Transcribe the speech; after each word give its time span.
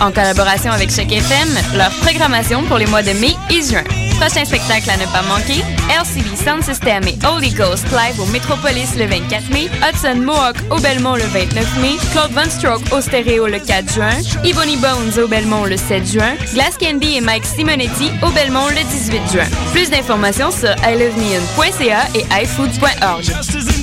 en 0.00 0.10
collaboration 0.12 0.70
avec 0.72 0.90
Choc 0.90 1.10
FM, 1.10 1.48
leur 1.76 1.90
programmation 2.00 2.62
pour 2.64 2.78
les 2.78 2.86
mois 2.86 3.02
de 3.02 3.12
mai 3.12 3.34
et 3.50 3.62
juin. 3.62 3.84
Prochain 4.20 4.44
spectacle 4.44 4.88
à 4.90 4.96
ne 4.96 5.06
pas 5.06 5.22
manquer, 5.22 5.62
LCD 5.90 6.36
Sound 6.36 6.62
System 6.62 7.02
et 7.04 7.18
Holy 7.26 7.50
Ghost 7.50 7.84
Live 7.90 8.20
au 8.20 8.26
Metropolis 8.26 8.94
le 8.96 9.06
24 9.06 9.50
mai, 9.50 9.68
Hudson 9.82 10.20
Mohawk 10.22 10.56
au 10.70 10.78
Belmont 10.80 11.16
le 11.16 11.24
29 11.24 11.78
mai, 11.80 11.96
Claude 12.12 12.30
Von 12.32 12.48
Stroke 12.48 12.82
au 12.92 13.00
Stéréo 13.00 13.46
le 13.46 13.58
4 13.58 13.92
juin, 13.92 14.12
Ebony 14.44 14.76
Bones 14.76 15.22
au 15.22 15.28
Belmont 15.28 15.64
le 15.64 15.76
7 15.76 16.06
juin, 16.12 16.34
Glass 16.52 16.76
Candy 16.78 17.16
et 17.16 17.20
Mike 17.20 17.44
Simonetti 17.44 18.10
au 18.22 18.30
Belmont 18.30 18.68
le 18.68 18.82
18 18.88 19.20
juin. 19.32 19.46
Plus 19.72 19.90
d'informations 19.90 20.50
sur 20.50 20.74
iloveneon.ca 20.88 22.08
et 22.14 22.24
iFood.org. 22.42 23.73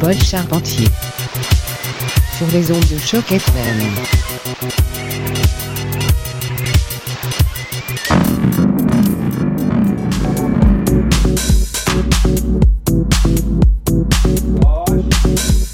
Paul 0.00 0.14
Charpentier 0.14 0.88
sur 2.38 2.46
les 2.54 2.72
ondes 2.72 2.88
de 2.90 2.96
choc 2.96 3.30
FM. 3.30 3.78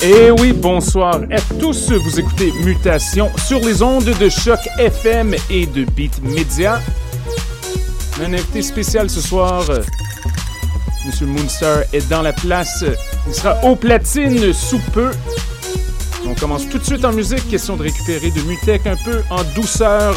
Et 0.02 0.32
oui, 0.32 0.52
bonsoir 0.52 1.20
à 1.30 1.40
tous. 1.60 1.92
Vous 1.92 2.18
écoutez 2.18 2.50
Mutation 2.64 3.30
sur 3.46 3.60
les 3.60 3.80
ondes 3.80 4.04
de 4.04 4.28
choc 4.28 4.58
FM 4.78 5.36
et 5.50 5.66
de 5.66 5.84
Beat 5.84 6.20
Media. 6.22 6.80
Un 8.20 8.32
invité 8.32 8.62
spécial 8.62 9.08
ce 9.08 9.20
soir, 9.20 9.62
Monsieur 11.06 11.26
Moonstar 11.26 11.82
est 11.92 12.08
dans 12.08 12.22
la 12.22 12.32
place. 12.32 12.84
Il 13.28 13.34
sera 13.34 13.62
au 13.64 13.76
platine 13.76 14.52
sous 14.52 14.80
peu. 14.92 15.12
On 16.26 16.34
commence 16.34 16.68
tout 16.68 16.78
de 16.78 16.84
suite 16.84 17.04
en 17.04 17.12
musique. 17.12 17.48
Question 17.48 17.76
de 17.76 17.84
récupérer 17.84 18.30
de 18.32 18.40
Mutech 18.42 18.86
un 18.86 18.96
peu 19.04 19.22
en 19.30 19.44
douceur. 19.54 20.14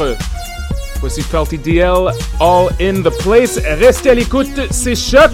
Voici 0.99 1.21
Felty 1.21 1.59
DL, 1.59 2.11
All 2.39 2.69
in 2.81 3.01
the 3.01 3.15
Place. 3.19 3.59
Restez 3.79 4.09
à 4.09 4.13
l'écoute, 4.15 4.59
c'est 4.71 4.95
choc. 4.95 5.31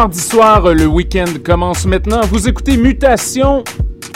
Mardi 0.00 0.18
soir, 0.18 0.72
le 0.72 0.86
week-end 0.86 1.26
commence 1.44 1.84
maintenant. 1.84 2.22
Vous 2.22 2.48
écoutez 2.48 2.78
Mutation. 2.78 3.62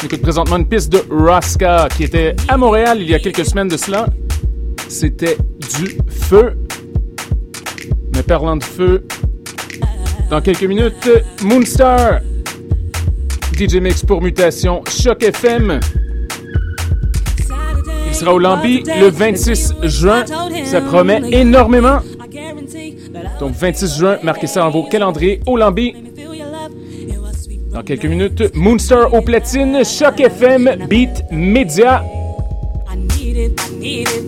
J'écoute 0.00 0.22
présentement 0.22 0.56
une 0.56 0.66
piste 0.66 0.90
de 0.90 1.02
Raska 1.10 1.88
qui 1.94 2.04
était 2.04 2.34
à 2.48 2.56
Montréal 2.56 3.02
il 3.02 3.10
y 3.10 3.14
a 3.14 3.18
quelques 3.18 3.44
semaines 3.44 3.68
de 3.68 3.76
cela. 3.76 4.06
C'était 4.88 5.36
du 5.76 5.98
feu. 6.08 6.56
Mais 8.14 8.22
parlant 8.22 8.56
de 8.56 8.64
feu, 8.64 9.06
dans 10.30 10.40
quelques 10.40 10.64
minutes, 10.64 11.10
Moonstar. 11.42 12.20
DJ 13.52 13.74
Mix 13.74 14.02
pour 14.06 14.22
Mutation, 14.22 14.82
Choc 14.88 15.22
FM. 15.22 15.80
Il 18.08 18.14
sera 18.14 18.32
au 18.32 18.38
Lambi 18.38 18.84
le 18.86 19.10
26 19.10 19.74
juin. 19.82 20.24
Ça 20.64 20.80
promet 20.80 21.20
énormément. 21.30 22.00
Donc 23.44 23.52
26 23.56 23.98
juin, 23.98 24.16
marquez 24.22 24.46
ça 24.46 24.60
dans 24.60 24.70
vos 24.70 24.84
calendriers 24.84 25.38
au 25.44 25.58
Lambie. 25.58 25.94
Dans 27.70 27.82
quelques 27.82 28.06
minutes, 28.06 28.42
Moonster 28.54 29.04
au 29.12 29.20
platine, 29.20 29.84
Choc 29.84 30.18
FM, 30.18 30.86
Beat 30.88 31.24
Media. 31.30 32.02
I 32.90 32.96
need 32.96 33.36
it, 33.36 33.60
I 33.60 33.76
need 33.76 34.08
it. 34.08 34.24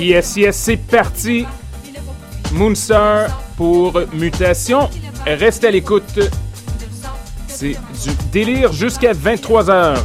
Yes, 0.00 0.34
yes, 0.34 0.56
c'est 0.56 0.78
parti. 0.78 1.44
Moonstar 2.52 3.42
pour 3.58 4.00
Mutation. 4.14 4.88
Reste 5.26 5.62
à 5.64 5.70
l'écoute. 5.70 6.18
C'est 7.46 7.76
du 8.02 8.10
délire 8.32 8.72
jusqu'à 8.72 9.12
23h. 9.12 9.98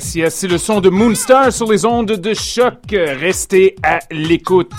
C'est 0.00 0.48
le 0.48 0.58
son 0.58 0.80
de 0.80 0.90
Moonstar 0.90 1.52
sur 1.52 1.70
les 1.70 1.84
ondes 1.84 2.12
de 2.12 2.34
choc. 2.34 2.74
Restez 2.90 3.76
à 3.82 4.00
l'écoute. 4.10 4.72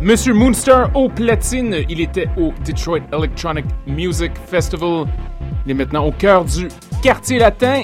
Monsieur 0.00 0.34
Moonstar 0.34 0.94
au 0.94 1.08
platine. 1.08 1.76
Il 1.88 2.02
était 2.02 2.28
au 2.36 2.52
Detroit 2.66 3.00
Electronic 3.12 3.64
Music 3.86 4.32
Festival. 4.46 5.06
Il 5.64 5.70
est 5.70 5.74
maintenant 5.74 6.04
au 6.04 6.12
cœur 6.12 6.44
du 6.44 6.68
quartier 7.02 7.38
latin. 7.38 7.82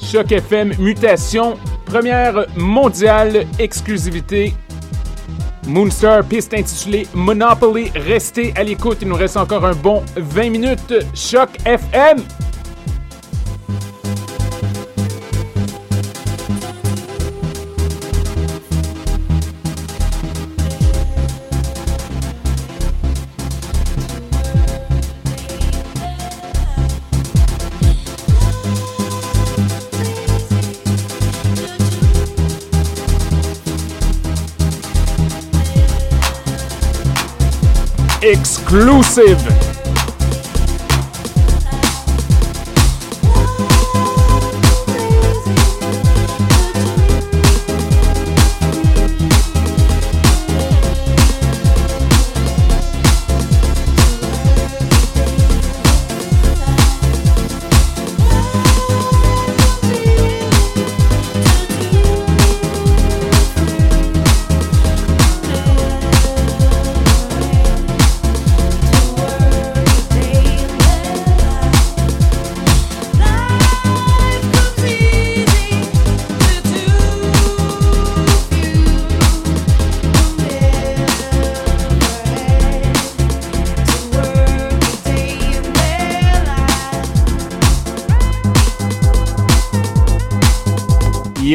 Choc 0.00 0.30
FM 0.30 0.74
Mutation. 0.78 1.56
Première 1.84 2.46
mondiale 2.56 3.44
exclusivité. 3.58 4.54
Moonstar, 5.66 6.22
piste 6.22 6.54
intitulée 6.54 7.08
Monopoly. 7.12 7.90
Restez 7.96 8.52
à 8.54 8.62
l'écoute. 8.62 8.98
Il 9.02 9.08
nous 9.08 9.16
reste 9.16 9.36
encore 9.36 9.64
un 9.64 9.74
bon 9.74 10.04
20 10.16 10.50
minutes. 10.50 10.94
Choc 11.12 11.48
FM. 11.64 12.18
Exclusive. 38.22 39.67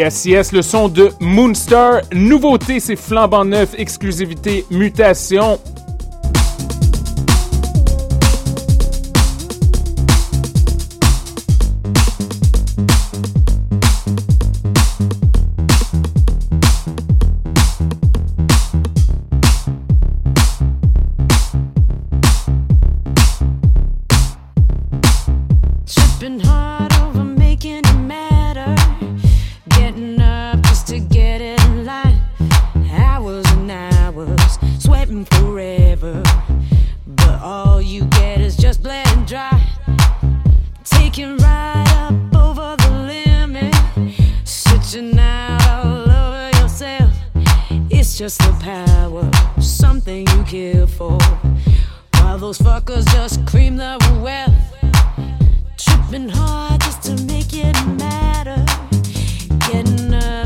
Yes, 0.04 0.52
le 0.52 0.62
son 0.62 0.90
de 0.90 1.12
Moonstar. 1.22 2.02
Nouveauté, 2.12 2.82
c'est 2.82 2.98
flambant 2.98 3.46
neuf, 3.46 3.70
exclusivité, 3.78 4.66
mutation. 4.70 5.62
It's 48.14 48.20
just 48.20 48.38
the 48.42 48.56
power, 48.62 49.28
something 49.60 50.28
you 50.28 50.44
care 50.44 50.86
for. 50.86 51.18
While 52.18 52.38
those 52.38 52.60
fuckers 52.60 53.12
just 53.12 53.44
cream 53.48 53.78
the 53.78 53.98
wealth, 54.22 54.54
tripping 55.78 56.30
hard 56.30 56.80
just 56.82 57.02
to 57.06 57.16
make 57.24 57.56
it 57.56 57.74
matter. 57.98 58.64
Getting 59.68 60.14
up. 60.14 60.43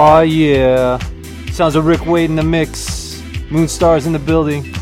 Oh 0.00 0.20
yeah. 0.20 0.96
Sounds 1.50 1.74
of 1.74 1.84
Rick 1.84 2.06
Wade 2.06 2.30
in 2.30 2.36
the 2.36 2.42
mix. 2.44 3.20
Moonstars 3.50 4.06
in 4.06 4.12
the 4.12 4.20
building. 4.20 4.72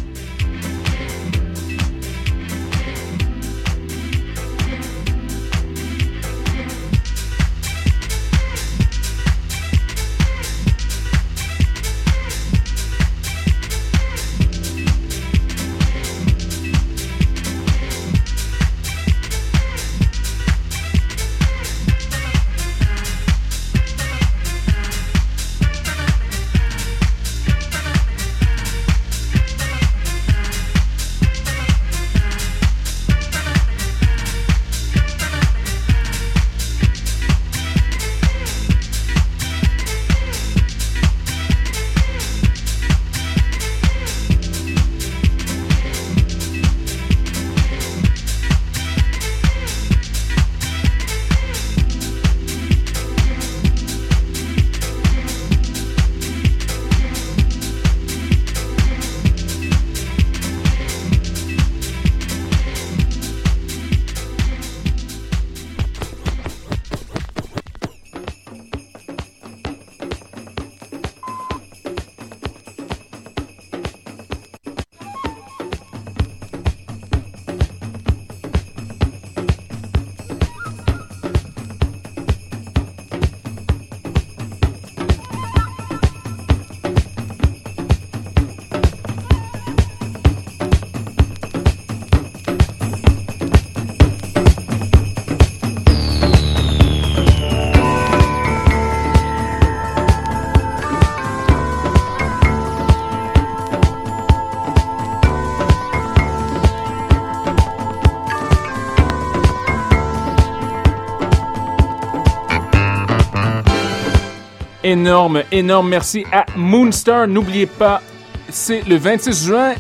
Énorme, 114.87 115.43
énorme 115.51 115.89
merci 115.89 116.24
à 116.30 116.47
Moonstar. 116.57 117.26
N'oubliez 117.26 117.66
pas, 117.66 118.01
c'est 118.49 118.87
le 118.87 118.95
26 118.95 119.47
juin 119.47 119.74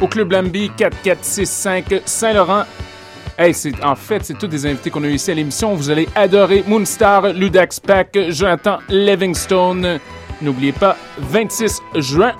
au 0.00 0.06
Club 0.06 0.30
Lambi 0.30 0.70
4465 0.76 2.02
Saint-Laurent. 2.04 2.62
Hey, 3.36 3.52
en 3.82 3.96
fait, 3.96 4.24
c'est 4.24 4.38
tous 4.38 4.46
des 4.46 4.64
invités 4.64 4.88
qu'on 4.88 5.02
a 5.02 5.08
eu 5.08 5.14
ici 5.14 5.32
à 5.32 5.34
l'émission. 5.34 5.74
Vous 5.74 5.90
allez 5.90 6.08
adorer 6.14 6.62
Moonstar, 6.64 7.32
Ludax 7.32 7.80
Pack, 7.80 8.16
Jonathan 8.28 8.78
Livingstone. 8.88 9.98
N'oubliez 10.40 10.70
pas, 10.70 10.96
26 11.18 11.80
juin, 11.96 12.32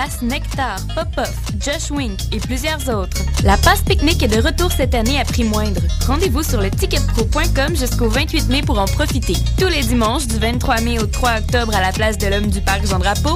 Bass 0.00 0.22
Nectar, 0.22 0.78
Pop-Off, 0.94 1.36
Josh 1.60 1.90
Wink 1.90 2.18
et 2.32 2.38
plusieurs 2.38 2.88
autres. 2.88 3.18
La 3.44 3.58
passe 3.58 3.82
pique-nique 3.82 4.22
est 4.22 4.34
de 4.34 4.40
retour 4.40 4.72
cette 4.72 4.94
année 4.94 5.20
à 5.20 5.26
prix 5.26 5.44
moindre. 5.44 5.82
Rendez-vous 6.06 6.42
sur 6.42 6.58
le 6.58 6.70
ticketpro.com 6.70 7.76
jusqu'au 7.76 8.08
28 8.08 8.48
mai 8.48 8.62
pour 8.62 8.78
en 8.78 8.86
profiter. 8.86 9.34
Tous 9.58 9.68
les 9.68 9.82
dimanches 9.82 10.26
du 10.26 10.38
23 10.38 10.80
mai 10.80 10.98
au 10.98 11.06
3 11.06 11.40
octobre 11.40 11.74
à 11.74 11.82
la 11.82 11.92
place 11.92 12.16
de 12.16 12.28
l'Homme 12.28 12.46
du 12.46 12.62
Parc 12.62 12.86
Jean-Drapeau, 12.86 13.28